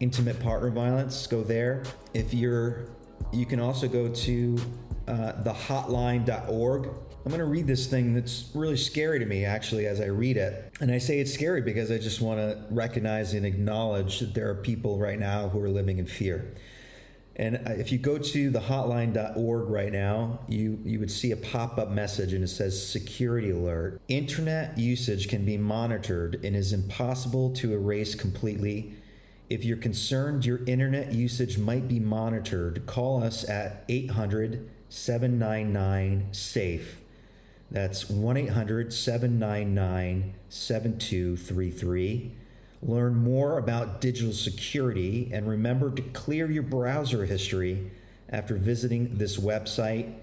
intimate 0.00 0.40
partner 0.40 0.70
violence, 0.70 1.26
go 1.26 1.42
there. 1.42 1.82
If 2.14 2.32
you're, 2.32 2.86
you 3.32 3.44
can 3.44 3.60
also 3.60 3.88
go 3.88 4.08
to 4.08 4.58
uh, 5.06 5.34
thehotline.org. 5.42 6.88
I'm 7.24 7.30
going 7.30 7.38
to 7.38 7.44
read 7.44 7.68
this 7.68 7.86
thing 7.86 8.14
that's 8.14 8.50
really 8.52 8.76
scary 8.76 9.20
to 9.20 9.26
me, 9.26 9.44
actually, 9.44 9.86
as 9.86 10.00
I 10.00 10.06
read 10.06 10.36
it. 10.36 10.72
And 10.80 10.90
I 10.90 10.98
say 10.98 11.20
it's 11.20 11.32
scary 11.32 11.62
because 11.62 11.90
I 11.92 11.98
just 11.98 12.20
want 12.20 12.40
to 12.40 12.64
recognize 12.70 13.32
and 13.34 13.46
acknowledge 13.46 14.18
that 14.18 14.34
there 14.34 14.50
are 14.50 14.56
people 14.56 14.98
right 14.98 15.18
now 15.18 15.48
who 15.48 15.60
are 15.60 15.68
living 15.68 15.98
in 15.98 16.06
fear. 16.06 16.52
And 17.36 17.56
uh, 17.56 17.70
if 17.70 17.92
you 17.92 17.98
go 17.98 18.18
to 18.18 18.50
the 18.50 18.60
hotline.org 18.60 19.68
right 19.68 19.92
now, 19.92 20.40
you, 20.48 20.80
you 20.84 20.98
would 20.98 21.10
see 21.10 21.30
a 21.30 21.36
pop 21.36 21.78
up 21.78 21.90
message 21.90 22.32
and 22.32 22.42
it 22.42 22.48
says 22.48 22.90
security 22.90 23.50
alert. 23.50 24.00
Internet 24.08 24.76
usage 24.76 25.28
can 25.28 25.44
be 25.44 25.56
monitored 25.56 26.44
and 26.44 26.56
is 26.56 26.72
impossible 26.72 27.52
to 27.54 27.72
erase 27.72 28.14
completely. 28.14 28.94
If 29.48 29.64
you're 29.64 29.76
concerned 29.76 30.44
your 30.44 30.64
internet 30.66 31.12
usage 31.12 31.56
might 31.56 31.86
be 31.86 32.00
monitored, 32.00 32.84
call 32.86 33.22
us 33.22 33.48
at 33.48 33.84
800 33.88 34.68
799 34.88 36.28
SAFE. 36.32 37.01
That's 37.72 38.10
1 38.10 38.36
800 38.36 38.92
799 38.92 40.34
7233. 40.50 42.32
Learn 42.82 43.14
more 43.14 43.56
about 43.56 44.02
digital 44.02 44.34
security 44.34 45.30
and 45.32 45.48
remember 45.48 45.90
to 45.90 46.02
clear 46.02 46.50
your 46.50 46.64
browser 46.64 47.24
history 47.24 47.90
after 48.28 48.56
visiting 48.56 49.16
this 49.16 49.38
website. 49.38 50.14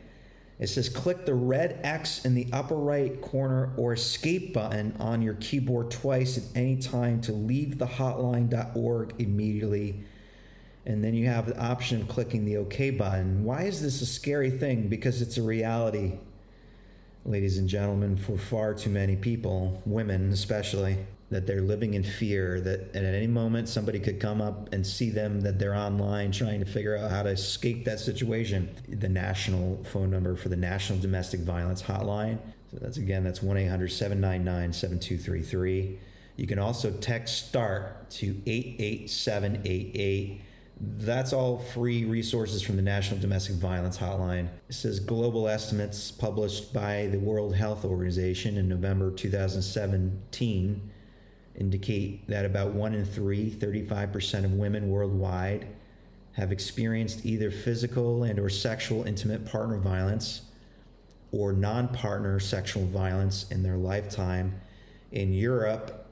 It 0.59 0.67
says 0.67 0.89
click 0.89 1.25
the 1.25 1.33
red 1.33 1.79
X 1.83 2.23
in 2.23 2.35
the 2.35 2.45
upper 2.53 2.75
right 2.75 3.19
corner 3.19 3.73
or 3.77 3.93
escape 3.93 4.53
button 4.53 4.95
on 4.99 5.23
your 5.23 5.33
keyboard 5.35 5.89
twice 5.89 6.37
at 6.37 6.43
any 6.53 6.77
time 6.77 7.19
to 7.21 7.31
leave 7.31 7.79
the 7.79 7.87
hotline.org 7.87 9.15
immediately. 9.17 10.03
And 10.85 11.03
then 11.03 11.15
you 11.15 11.25
have 11.25 11.47
the 11.47 11.59
option 11.59 12.01
of 12.01 12.07
clicking 12.07 12.45
the 12.45 12.57
OK 12.57 12.91
button. 12.91 13.43
Why 13.43 13.63
is 13.63 13.81
this 13.81 14.03
a 14.03 14.05
scary 14.05 14.51
thing? 14.51 14.87
Because 14.87 15.23
it's 15.23 15.37
a 15.37 15.41
reality, 15.41 16.19
ladies 17.25 17.57
and 17.57 17.67
gentlemen, 17.67 18.17
for 18.17 18.37
far 18.37 18.73
too 18.73 18.89
many 18.89 19.15
people, 19.15 19.81
women 19.85 20.31
especially 20.31 20.97
that 21.29 21.45
they're 21.45 21.61
living 21.61 21.93
in 21.93 22.01
fear 22.01 22.59
that 22.59 22.95
at 22.95 23.05
any 23.05 23.27
moment 23.27 23.69
somebody 23.69 23.99
could 23.99 24.19
come 24.19 24.41
up 24.41 24.73
and 24.73 24.85
see 24.85 25.11
them 25.11 25.41
that 25.41 25.59
they're 25.59 25.75
online 25.75 26.31
trying 26.31 26.59
to 26.59 26.65
figure 26.65 26.97
out 26.97 27.11
how 27.11 27.21
to 27.21 27.29
escape 27.29 27.85
that 27.85 27.99
situation. 27.99 28.67
The 28.87 29.09
national 29.09 29.83
phone 29.83 30.09
number 30.09 30.35
for 30.35 30.49
the 30.49 30.55
national 30.55 30.97
domestic 30.99 31.41
violence 31.41 31.83
hotline 31.83 32.39
so 32.71 32.77
that's 32.79 32.97
again 32.97 33.23
that's 33.23 33.39
1-800-799-7233 33.39 35.97
you 36.35 36.47
can 36.47 36.59
also 36.59 36.91
text 36.91 37.47
start 37.47 38.09
to 38.11 38.39
88788 38.45 40.41
that's 40.81 41.33
all 41.33 41.57
free 41.57 42.05
resources 42.05 42.61
from 42.61 42.77
the 42.77 42.81
National 42.81 43.19
Domestic 43.19 43.55
Violence 43.55 43.97
Hotline. 43.97 44.47
It 44.69 44.75
says 44.75 44.99
global 44.99 45.49
estimates 45.49 46.09
published 46.11 46.73
by 46.73 47.07
the 47.07 47.19
World 47.19 47.55
Health 47.55 47.83
Organization 47.83 48.57
in 48.57 48.69
November 48.69 49.11
2017 49.11 50.91
indicate 51.59 52.27
that 52.27 52.45
about 52.45 52.73
one 52.73 52.93
in 52.93 53.05
three, 53.05 53.51
35% 53.51 54.45
of 54.45 54.53
women 54.53 54.89
worldwide, 54.89 55.67
have 56.33 56.51
experienced 56.51 57.25
either 57.25 57.51
physical 57.51 58.23
and 58.23 58.39
or 58.39 58.49
sexual 58.49 59.03
intimate 59.03 59.45
partner 59.45 59.77
violence 59.77 60.43
or 61.31 61.51
non-partner 61.51 62.39
sexual 62.39 62.85
violence 62.85 63.45
in 63.51 63.61
their 63.61 63.75
lifetime. 63.75 64.59
In 65.11 65.33
Europe, 65.33 66.07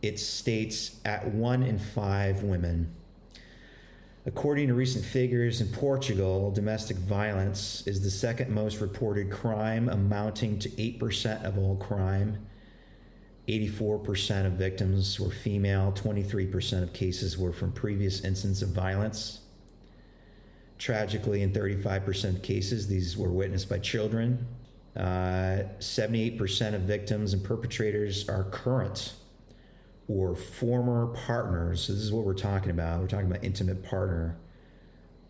it 0.00 0.18
states 0.18 0.98
at 1.04 1.28
one 1.28 1.62
in 1.62 1.78
five 1.78 2.42
women. 2.42 2.95
According 4.26 4.68
to 4.68 4.74
recent 4.74 5.04
figures 5.04 5.60
in 5.60 5.68
Portugal, 5.68 6.50
domestic 6.50 6.96
violence 6.96 7.86
is 7.86 8.02
the 8.02 8.10
second 8.10 8.50
most 8.50 8.80
reported 8.80 9.30
crime, 9.30 9.88
amounting 9.88 10.58
to 10.58 10.68
8% 10.70 11.44
of 11.44 11.56
all 11.56 11.76
crime 11.76 12.46
84% 13.48 14.46
of 14.46 14.52
victims 14.52 15.20
were 15.20 15.30
female, 15.30 15.92
23% 15.92 16.82
of 16.82 16.92
cases 16.92 17.38
were 17.38 17.52
from 17.52 17.70
previous 17.72 18.24
incidents 18.24 18.62
of 18.62 18.70
violence. 18.70 19.40
Tragically, 20.78 21.42
in 21.42 21.52
35% 21.52 22.36
of 22.36 22.42
cases, 22.42 22.88
these 22.88 23.16
were 23.16 23.30
witnessed 23.30 23.68
by 23.68 23.78
children. 23.78 24.46
Uh, 24.96 25.62
78% 25.78 26.74
of 26.74 26.82
victims 26.82 27.34
and 27.34 27.44
perpetrators 27.44 28.28
are 28.28 28.44
current 28.44 29.14
or 30.08 30.36
former 30.36 31.06
partners. 31.08 31.82
So, 31.82 31.92
this 31.92 32.02
is 32.02 32.12
what 32.12 32.24
we're 32.24 32.34
talking 32.34 32.70
about. 32.70 33.00
We're 33.00 33.08
talking 33.08 33.30
about 33.30 33.44
intimate 33.44 33.82
partner 33.82 34.36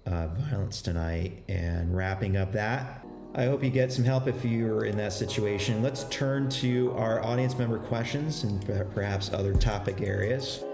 uh, 0.06 0.28
violence 0.28 0.83
tonight. 0.83 1.42
And 1.49 1.95
wrapping 1.97 2.37
up 2.37 2.52
that, 2.52 3.04
I 3.35 3.45
hope 3.45 3.62
you 3.62 3.71
get 3.71 3.92
some 3.92 4.04
help 4.04 4.28
if 4.28 4.45
you're 4.45 4.85
in 4.85 4.97
that 4.97 5.12
situation. 5.12 5.83
Let's 5.83 6.04
turn 6.04 6.49
to 6.50 6.92
our 6.92 7.23
audience 7.23 7.59
member 7.59 7.78
questions 7.78 8.45
and 8.45 8.64
perhaps 8.95 9.33
other 9.33 9.52
topic 9.54 10.00
areas. 10.00 10.64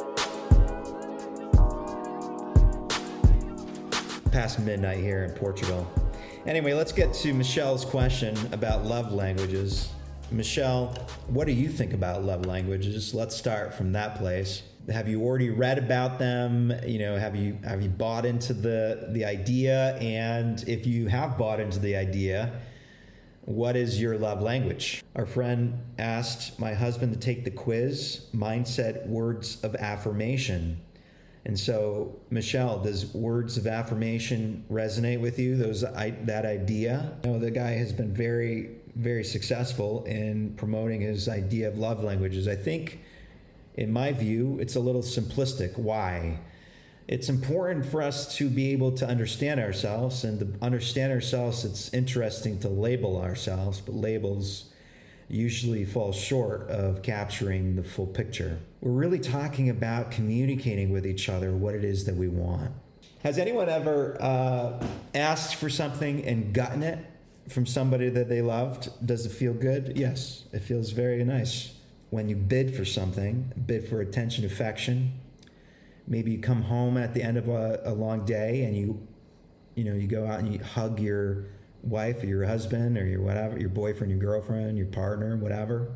Past 4.30 4.60
midnight 4.60 4.98
here 4.98 5.24
in 5.24 5.32
Portugal. 5.32 5.90
Anyway, 6.46 6.72
let's 6.72 6.92
get 6.92 7.12
to 7.14 7.34
Michelle's 7.34 7.84
question 7.84 8.36
about 8.52 8.84
love 8.84 9.12
languages. 9.12 9.90
Michelle, 10.32 10.94
what 11.26 11.46
do 11.46 11.52
you 11.52 11.68
think 11.68 11.92
about 11.92 12.24
love 12.24 12.46
languages? 12.46 13.14
Let's 13.14 13.36
start 13.36 13.74
from 13.74 13.92
that 13.92 14.16
place. 14.16 14.62
Have 14.90 15.08
you 15.08 15.22
already 15.22 15.50
read 15.50 15.78
about 15.78 16.18
them? 16.18 16.72
You 16.86 16.98
know 16.98 17.16
have 17.16 17.36
you 17.36 17.58
have 17.64 17.82
you 17.82 17.88
bought 17.88 18.24
into 18.26 18.52
the 18.52 19.08
the 19.10 19.24
idea? 19.24 19.96
And 19.96 20.62
if 20.68 20.86
you 20.86 21.06
have 21.08 21.38
bought 21.38 21.60
into 21.60 21.78
the 21.78 21.96
idea 21.96 22.52
what 23.44 23.74
is 23.74 24.00
your 24.00 24.16
love 24.16 24.40
language? 24.40 25.02
Our 25.16 25.26
friend 25.26 25.80
asked 25.98 26.60
my 26.60 26.74
husband 26.74 27.12
to 27.12 27.18
take 27.18 27.44
the 27.44 27.50
quiz 27.50 28.26
mindset 28.32 29.06
words 29.08 29.62
of 29.64 29.74
affirmation. 29.74 30.80
And 31.44 31.58
so 31.58 32.20
michelle 32.30 32.78
does 32.80 33.12
words 33.12 33.56
of 33.56 33.66
affirmation 33.66 34.64
resonate 34.70 35.20
with 35.20 35.40
you? 35.40 35.56
Those 35.56 35.82
I, 35.82 36.10
that 36.22 36.46
idea? 36.46 37.18
You 37.24 37.32
know 37.32 37.38
the 37.40 37.50
guy 37.50 37.70
has 37.70 37.92
been 37.92 38.14
very 38.14 38.76
very 38.94 39.24
successful 39.24 40.04
in 40.04 40.54
promoting 40.56 41.00
his 41.00 41.28
idea 41.28 41.68
of 41.68 41.78
love 41.78 42.02
languages 42.02 42.46
i 42.46 42.54
think 42.54 43.00
in 43.74 43.92
my 43.92 44.12
view, 44.12 44.58
it's 44.60 44.76
a 44.76 44.80
little 44.80 45.02
simplistic. 45.02 45.78
Why? 45.78 46.40
It's 47.08 47.28
important 47.28 47.86
for 47.86 48.02
us 48.02 48.36
to 48.36 48.48
be 48.48 48.72
able 48.72 48.92
to 48.92 49.06
understand 49.06 49.60
ourselves, 49.60 50.24
and 50.24 50.38
to 50.40 50.64
understand 50.64 51.12
ourselves, 51.12 51.64
it's 51.64 51.92
interesting 51.92 52.58
to 52.60 52.68
label 52.68 53.20
ourselves, 53.20 53.80
but 53.80 53.94
labels 53.94 54.66
usually 55.28 55.84
fall 55.84 56.12
short 56.12 56.68
of 56.68 57.02
capturing 57.02 57.76
the 57.76 57.82
full 57.82 58.06
picture. 58.06 58.58
We're 58.80 58.92
really 58.92 59.18
talking 59.18 59.70
about 59.70 60.10
communicating 60.10 60.90
with 60.90 61.06
each 61.06 61.28
other 61.28 61.52
what 61.52 61.74
it 61.74 61.84
is 61.84 62.04
that 62.04 62.16
we 62.16 62.28
want. 62.28 62.72
Has 63.22 63.38
anyone 63.38 63.68
ever 63.68 64.20
uh, 64.20 64.84
asked 65.14 65.54
for 65.54 65.70
something 65.70 66.24
and 66.24 66.52
gotten 66.52 66.82
it 66.82 66.98
from 67.48 67.66
somebody 67.66 68.08
that 68.08 68.28
they 68.28 68.42
loved? 68.42 68.90
Does 69.04 69.26
it 69.26 69.30
feel 69.30 69.54
good? 69.54 69.92
Yes, 69.96 70.44
it 70.52 70.60
feels 70.60 70.90
very 70.90 71.24
nice 71.24 71.74
when 72.10 72.28
you 72.28 72.36
bid 72.36 72.74
for 72.74 72.84
something, 72.84 73.52
bid 73.66 73.88
for 73.88 74.00
attention, 74.00 74.44
affection. 74.44 75.12
Maybe 76.06 76.32
you 76.32 76.38
come 76.38 76.62
home 76.62 76.96
at 76.96 77.14
the 77.14 77.22
end 77.22 77.38
of 77.38 77.48
a, 77.48 77.80
a 77.84 77.94
long 77.94 78.24
day 78.24 78.64
and 78.64 78.76
you, 78.76 79.06
you 79.74 79.84
know, 79.84 79.94
you 79.94 80.06
go 80.06 80.26
out 80.26 80.40
and 80.40 80.52
you 80.52 80.62
hug 80.62 81.00
your 81.00 81.46
wife 81.82 82.22
or 82.22 82.26
your 82.26 82.44
husband 82.44 82.98
or 82.98 83.06
your 83.06 83.22
whatever, 83.22 83.58
your 83.58 83.70
boyfriend, 83.70 84.10
your 84.10 84.20
girlfriend, 84.20 84.76
your 84.76 84.86
partner, 84.86 85.36
whatever. 85.36 85.92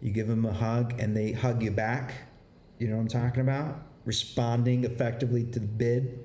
You 0.00 0.12
give 0.12 0.28
them 0.28 0.44
a 0.44 0.52
hug 0.52 1.00
and 1.00 1.16
they 1.16 1.32
hug 1.32 1.62
you 1.62 1.70
back. 1.70 2.12
You 2.78 2.88
know 2.88 2.96
what 2.96 3.02
I'm 3.02 3.08
talking 3.08 3.40
about? 3.40 3.82
responding 4.08 4.84
effectively 4.84 5.44
to 5.44 5.60
the 5.60 5.66
bid, 5.66 6.24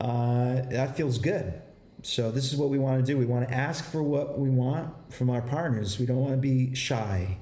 uh, 0.00 0.62
that 0.70 0.96
feels 0.96 1.18
good. 1.18 1.60
So 2.02 2.32
this 2.32 2.52
is 2.52 2.58
what 2.58 2.68
we 2.68 2.78
want 2.78 3.04
to 3.04 3.12
do. 3.12 3.16
We 3.16 3.24
want 3.24 3.48
to 3.48 3.54
ask 3.54 3.84
for 3.84 4.02
what 4.02 4.38
we 4.38 4.50
want 4.50 4.92
from 5.12 5.30
our 5.30 5.40
partners. 5.40 6.00
We 6.00 6.06
don't 6.06 6.16
want 6.16 6.32
to 6.32 6.36
be 6.36 6.74
shy 6.74 7.38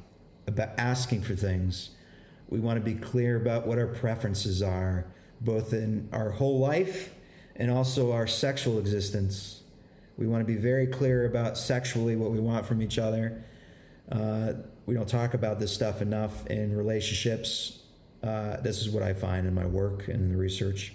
about 0.46 0.70
asking 0.76 1.22
for 1.22 1.34
things. 1.34 1.90
We 2.50 2.60
want 2.60 2.76
to 2.76 2.84
be 2.84 2.94
clear 2.94 3.36
about 3.36 3.66
what 3.66 3.78
our 3.78 3.86
preferences 3.86 4.60
are, 4.60 5.06
both 5.40 5.72
in 5.72 6.08
our 6.12 6.30
whole 6.30 6.58
life 6.58 7.14
and 7.56 7.70
also 7.70 8.12
our 8.12 8.26
sexual 8.26 8.78
existence. 8.78 9.62
We 10.18 10.26
want 10.26 10.46
to 10.46 10.52
be 10.52 10.60
very 10.60 10.86
clear 10.86 11.24
about 11.24 11.56
sexually 11.56 12.14
what 12.16 12.30
we 12.30 12.40
want 12.40 12.66
from 12.66 12.82
each 12.82 12.98
other. 12.98 13.42
Uh, 14.12 14.52
we 14.84 14.94
don't 14.94 15.08
talk 15.08 15.32
about 15.32 15.58
this 15.58 15.72
stuff 15.72 16.02
enough 16.02 16.46
in 16.48 16.76
relationships. 16.76 17.78
Uh, 18.22 18.60
this 18.60 18.80
is 18.80 18.90
what 18.90 19.02
I 19.02 19.14
find 19.14 19.46
in 19.46 19.54
my 19.54 19.64
work 19.64 20.08
and 20.08 20.16
in 20.16 20.28
the 20.30 20.36
research. 20.36 20.92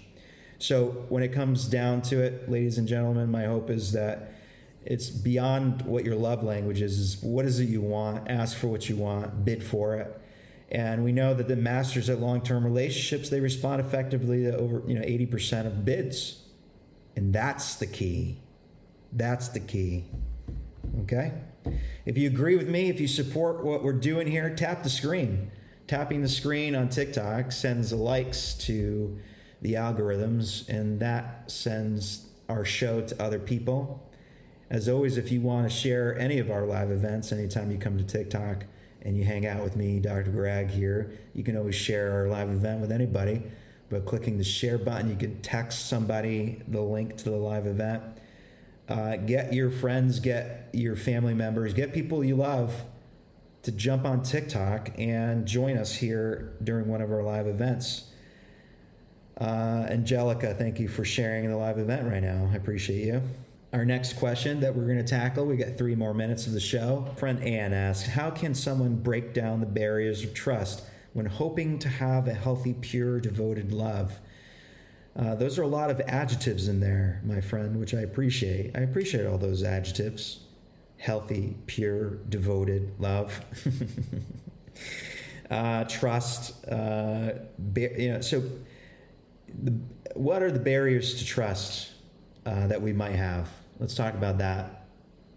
So 0.58 1.06
when 1.10 1.24
it 1.24 1.34
comes 1.34 1.68
down 1.68 2.02
to 2.04 2.22
it, 2.22 2.50
ladies 2.50 2.78
and 2.78 2.88
gentlemen, 2.88 3.30
my 3.30 3.46
hope 3.46 3.70
is 3.70 3.92
that 3.92 4.32
it's 4.86 5.10
beyond 5.10 5.82
what 5.82 6.06
your 6.06 6.16
love 6.16 6.44
language 6.44 6.82
is. 6.82 7.00
Is 7.00 7.24
what 7.24 7.46
is 7.46 7.60
it 7.60 7.66
you 7.66 7.82
want? 7.82 8.30
Ask 8.30 8.58
for 8.58 8.68
what 8.68 8.88
you 8.88 8.96
want. 8.96 9.44
Bid 9.44 9.64
for 9.64 9.96
it. 9.96 10.22
And 10.70 11.04
we 11.04 11.12
know 11.12 11.34
that 11.34 11.48
the 11.48 11.56
masters 11.56 12.10
at 12.10 12.20
long-term 12.20 12.64
relationships 12.64 13.30
they 13.30 13.40
respond 13.40 13.82
effectively 13.82 14.44
to 14.44 14.56
over 14.58 14.82
you 14.88 14.96
know 14.96 15.02
eighty 15.04 15.26
percent 15.26 15.68
of 15.68 15.86
bids, 15.86 16.42
and 17.16 17.34
that's 17.34 17.76
the 17.76 17.88
key. 17.88 18.38
That's 19.12 19.50
the 19.50 19.60
key. 19.60 20.06
Okay. 21.02 21.34
If 22.06 22.18
you 22.18 22.28
agree 22.28 22.56
with 22.56 22.70
me, 22.70 22.90
if 22.90 23.00
you 23.00 23.08
support 23.08 23.64
what 23.64 23.84
we're 23.84 23.94
doing 23.94 24.28
here, 24.28 24.54
tap 24.56 24.84
the 24.84 24.90
screen. 24.90 25.52
Tapping 25.88 26.22
the 26.22 26.30
screen 26.30 26.76
on 26.76 26.90
TikTok 26.90 27.52
sends 27.52 27.92
likes 27.92 28.54
to 28.66 29.20
the 29.66 29.74
algorithms, 29.74 30.70
and 30.70 31.00
that 31.00 31.50
sends 31.50 32.28
our 32.48 32.64
show 32.64 33.02
to 33.02 33.24
other 33.24 33.40
people. 33.40 34.08
As 34.70 34.88
always, 34.88 35.18
if 35.18 35.32
you 35.32 35.42
want 35.42 35.68
to 35.68 35.76
share 35.76 36.16
any 36.20 36.38
of 36.38 36.52
our 36.52 36.68
live 36.68 36.92
events, 36.92 37.32
anytime 37.32 37.72
you 37.72 37.80
come 37.80 37.98
to 37.98 38.04
TikTok 38.04 38.66
and 39.02 39.18
you 39.18 39.24
hang 39.24 39.48
out 39.48 39.64
with 39.64 39.76
me, 39.76 40.00
Dr. 40.00 40.30
Greg 40.30 40.70
here, 40.70 41.18
you 41.34 41.44
can 41.44 41.58
always 41.58 41.74
share 41.74 42.12
our 42.12 42.28
live 42.28 42.50
event 42.50 42.80
with 42.80 42.92
anybody. 42.92 43.42
But 43.90 44.06
clicking 44.06 44.38
the 44.38 44.44
share 44.44 44.78
button, 44.78 45.10
you 45.10 45.16
can 45.16 45.42
text 45.42 45.90
somebody 45.90 46.62
the 46.68 46.82
link 46.82 47.18
to 47.18 47.32
the 47.32 47.38
live 47.38 47.66
event. 47.66 48.04
Uh, 48.88 49.16
get 49.16 49.52
your 49.52 49.72
friends, 49.72 50.20
get 50.20 50.70
your 50.74 50.96
family 50.96 51.34
members, 51.34 51.74
get 51.74 51.92
people 51.92 52.24
you 52.24 52.36
love 52.36 52.86
to 53.64 53.72
jump 53.72 54.06
on 54.06 54.22
TikTok 54.22 54.92
and 55.00 55.48
join 55.48 55.76
us 55.76 55.96
here 55.96 56.54
during 56.64 56.88
one 56.88 57.02
of 57.02 57.12
our 57.12 57.24
live 57.24 57.48
events. 57.48 58.12
Uh, 59.40 59.86
Angelica, 59.90 60.54
thank 60.54 60.80
you 60.80 60.88
for 60.88 61.04
sharing 61.04 61.50
the 61.50 61.58
live 61.58 61.78
event 61.78 62.08
right 62.08 62.24
now. 62.24 62.50
I 62.52 62.56
appreciate 62.56 63.06
you. 63.06 63.22
Our 63.74 63.84
next 63.84 64.14
question 64.14 64.62
that 64.62 64.74
we're 64.74 64.86
going 64.86 64.98
to 64.98 65.04
tackle, 65.04 65.46
we 65.46 65.58
got 65.58 65.78
three 65.78 65.96
more 65.96 66.14
minutes 66.14 66.48
of 66.48 66.54
the 66.54 66.62
show. 66.62 67.10
Friend 67.18 67.44
Ann 67.44 67.74
asks 67.74 68.08
How 68.08 68.32
can 68.32 68.56
someone 68.56 68.96
break 68.96 69.34
down 69.34 69.60
the 69.60 69.66
barriers 69.66 70.24
of 70.24 70.34
trust 70.34 70.84
when 71.12 71.26
hoping 71.26 71.80
to 71.80 71.90
have 71.90 72.30
a 72.30 72.34
healthy, 72.34 72.74
pure, 72.74 73.20
devoted 73.20 73.74
love? 73.74 74.14
Uh, 75.18 75.36
those 75.36 75.60
are 75.60 75.64
a 75.64 75.68
lot 75.68 75.90
of 75.90 76.00
adjectives 76.08 76.70
in 76.70 76.80
there, 76.80 77.22
my 77.26 77.42
friend, 77.42 77.78
which 77.78 77.94
I 77.94 78.02
appreciate. 78.02 78.78
I 78.78 78.82
appreciate 78.82 79.26
all 79.26 79.38
those 79.38 79.64
adjectives 79.64 80.40
healthy, 80.98 81.56
pure, 81.68 82.12
devoted 82.30 82.92
love. 83.00 83.44
uh, 85.52 85.84
trust, 85.84 86.66
uh, 86.68 87.32
you 87.76 88.14
know, 88.14 88.22
so 88.22 88.42
the, 89.64 89.74
what 90.16 90.42
are 90.42 90.52
the 90.52 90.60
barriers 90.60 91.16
to 91.16 91.26
trust 91.26 91.92
uh, 92.46 92.68
that 92.68 92.82
we 92.82 92.94
might 92.94 93.16
have? 93.16 93.50
Let's 93.80 93.96
talk 93.96 94.14
about 94.14 94.38
that. 94.38 94.86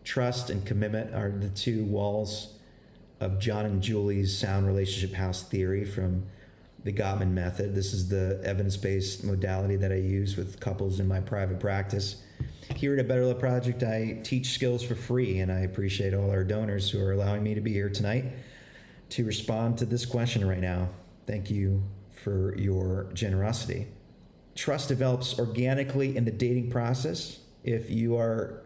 Trust 0.04 0.50
and 0.50 0.64
commitment 0.64 1.14
are 1.14 1.30
the 1.30 1.48
two 1.48 1.84
walls 1.84 2.54
of 3.20 3.38
John 3.38 3.66
and 3.66 3.82
Julie's 3.82 4.36
sound 4.36 4.66
relationship 4.66 5.14
house 5.14 5.42
theory 5.42 5.84
from 5.84 6.26
the 6.84 6.92
Gottman 6.92 7.32
method. 7.32 7.74
This 7.74 7.92
is 7.92 8.08
the 8.08 8.40
evidence 8.44 8.76
based 8.76 9.24
modality 9.24 9.76
that 9.76 9.90
I 9.92 9.96
use 9.96 10.36
with 10.36 10.60
couples 10.60 11.00
in 11.00 11.08
my 11.08 11.20
private 11.20 11.58
practice. 11.58 12.22
Here 12.76 12.94
at 12.94 13.00
a 13.00 13.04
Better 13.04 13.24
Love 13.24 13.40
Project, 13.40 13.82
I 13.82 14.20
teach 14.22 14.50
skills 14.50 14.82
for 14.82 14.94
free, 14.94 15.40
and 15.40 15.50
I 15.50 15.60
appreciate 15.60 16.14
all 16.14 16.30
our 16.30 16.44
donors 16.44 16.90
who 16.90 17.02
are 17.02 17.12
allowing 17.12 17.42
me 17.42 17.54
to 17.54 17.60
be 17.60 17.72
here 17.72 17.88
tonight 17.88 18.26
to 19.10 19.24
respond 19.24 19.78
to 19.78 19.86
this 19.86 20.06
question 20.06 20.46
right 20.46 20.60
now. 20.60 20.88
Thank 21.26 21.50
you 21.50 21.82
for 22.12 22.56
your 22.56 23.10
generosity. 23.14 23.88
Trust 24.58 24.88
develops 24.88 25.38
organically 25.38 26.16
in 26.16 26.24
the 26.24 26.32
dating 26.32 26.68
process 26.68 27.38
if 27.62 27.90
you 27.90 28.16
are 28.16 28.64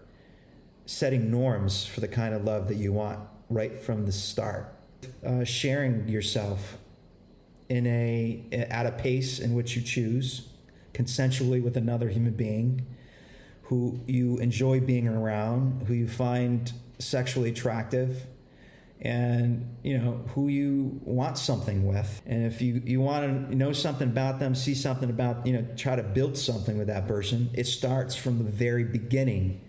setting 0.86 1.30
norms 1.30 1.84
for 1.84 2.00
the 2.00 2.08
kind 2.08 2.34
of 2.34 2.44
love 2.44 2.68
that 2.68 2.76
you 2.76 2.94
want 2.94 3.20
right 3.50 3.76
from 3.76 4.06
the 4.06 4.12
start. 4.12 4.74
Uh, 5.22 5.44
sharing 5.44 6.08
yourself 6.08 6.78
in 7.68 7.86
a 7.86 8.42
at 8.70 8.86
a 8.86 8.92
pace 8.92 9.38
in 9.38 9.52
which 9.52 9.76
you 9.76 9.82
choose, 9.82 10.48
consensually 10.94 11.62
with 11.62 11.76
another 11.76 12.08
human 12.08 12.32
being, 12.32 12.86
who 13.64 14.00
you 14.06 14.38
enjoy 14.38 14.80
being 14.80 15.06
around, 15.06 15.82
who 15.88 15.92
you 15.92 16.08
find 16.08 16.72
sexually 17.00 17.50
attractive, 17.50 18.28
and 19.02 19.76
you 19.82 19.98
know 19.98 20.12
who 20.28 20.46
you 20.46 21.00
want 21.02 21.36
something 21.36 21.84
with. 21.84 22.22
And 22.24 22.46
if 22.46 22.62
you 22.62 22.80
you 22.84 23.00
want 23.00 23.50
to 23.50 23.54
know 23.54 23.72
something 23.72 24.08
about 24.08 24.38
them 24.38 24.54
see 24.54 24.76
something 24.76 25.10
about 25.10 25.44
you 25.44 25.54
know 25.54 25.66
try 25.76 25.96
to 25.96 26.04
build 26.04 26.38
something 26.38 26.78
with 26.78 26.86
that 26.86 27.08
person 27.08 27.50
it 27.52 27.66
starts 27.66 28.14
from 28.14 28.38
the 28.38 28.50
very 28.50 28.84
beginning. 28.84 29.60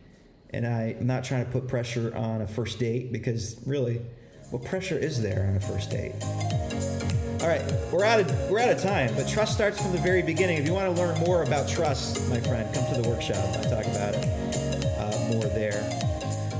And 0.52 0.68
I, 0.68 0.96
i'm 1.00 1.08
not 1.08 1.24
trying 1.24 1.46
to 1.46 1.52
put 1.52 1.68
pressure 1.68 2.16
on 2.16 2.42
a 2.42 2.48
first 2.48 2.78
date 2.78 3.12
because 3.12 3.60
really 3.66 4.02
what 4.52 4.64
pressure 4.64 4.98
is 4.98 5.20
there 5.20 5.48
on 5.50 5.56
a 5.56 5.60
first 5.60 5.90
date? 5.90 6.14
All 7.42 7.50
right 7.50 7.64
we're 7.92 8.06
out 8.06 8.20
of 8.20 8.52
we're 8.52 8.60
out 8.60 8.70
of 8.70 8.84
time 8.84 9.16
but 9.16 9.28
trust 9.28 9.54
starts 9.54 9.82
from 9.82 9.94
the 9.94 9.98
very 9.98 10.22
beginning. 10.22 10.60
If 10.60 10.68
you 10.68 10.74
want 10.74 10.96
to 10.96 11.02
learn 11.02 11.18
more 11.22 11.42
about 11.42 11.68
trust 11.68 12.30
my 12.30 12.40
friend 12.40 12.72
come 12.76 12.86
to 12.94 13.02
the 13.02 13.10
workshop. 13.10 13.44
I 13.58 13.64
talk 13.64 13.86
about 13.86 14.14
it 14.14 14.86
uh, 15.00 15.34
more 15.34 15.46
there. 15.46 15.82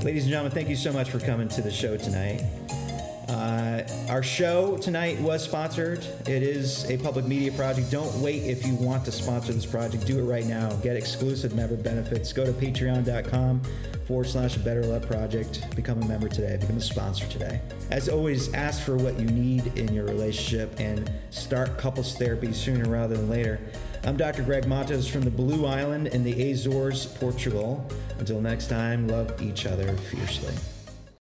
Ladies 0.02 0.24
and 0.24 0.30
gentlemen 0.32 0.50
thank 0.50 0.68
you 0.68 0.76
so 0.76 0.92
much 0.92 1.08
for 1.08 1.20
coming 1.20 1.46
to 1.50 1.62
the 1.62 1.70
show 1.70 1.96
tonight 1.96 2.42
uh, 3.28 3.82
our 4.08 4.22
show 4.22 4.76
tonight 4.76 5.18
was 5.20 5.42
sponsored. 5.42 6.04
It 6.26 6.42
is 6.42 6.88
a 6.90 6.98
public 6.98 7.24
media 7.24 7.52
project. 7.52 7.90
Don't 7.90 8.14
wait 8.20 8.42
if 8.42 8.66
you 8.66 8.74
want 8.74 9.04
to 9.06 9.12
sponsor 9.12 9.52
this 9.52 9.66
project. 9.66 10.06
Do 10.06 10.18
it 10.18 10.22
right 10.22 10.44
now. 10.44 10.70
Get 10.76 10.96
exclusive 10.96 11.54
member 11.54 11.76
benefits. 11.76 12.32
Go 12.32 12.44
to 12.44 12.52
patreon.com 12.52 13.62
forward 14.06 14.26
slash 14.26 14.56
Better 14.56 14.84
Love 14.84 15.06
Project. 15.06 15.74
Become 15.74 16.02
a 16.02 16.06
member 16.06 16.28
today. 16.28 16.58
Become 16.60 16.76
a 16.76 16.80
sponsor 16.80 17.26
today. 17.28 17.60
As 17.90 18.08
always, 18.08 18.52
ask 18.52 18.82
for 18.82 18.96
what 18.96 19.18
you 19.18 19.26
need 19.26 19.78
in 19.78 19.92
your 19.94 20.04
relationship 20.04 20.78
and 20.78 21.10
start 21.30 21.78
couples 21.78 22.16
therapy 22.16 22.52
sooner 22.52 22.88
rather 22.88 23.16
than 23.16 23.30
later. 23.30 23.58
I'm 24.04 24.18
Dr. 24.18 24.42
Greg 24.42 24.66
Matos 24.66 25.08
from 25.08 25.22
the 25.22 25.30
Blue 25.30 25.64
Island 25.64 26.08
in 26.08 26.24
the 26.24 26.50
Azores, 26.50 27.06
Portugal. 27.06 27.88
Until 28.18 28.40
next 28.40 28.68
time, 28.68 29.08
love 29.08 29.40
each 29.40 29.64
other 29.64 29.96
fiercely. 29.96 30.52